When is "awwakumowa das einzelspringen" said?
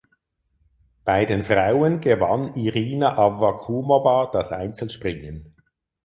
3.19-5.55